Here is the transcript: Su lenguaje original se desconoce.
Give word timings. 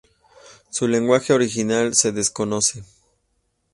Su 0.71 0.87
lenguaje 0.87 1.31
original 1.31 1.93
se 1.93 2.11
desconoce. 2.11 2.83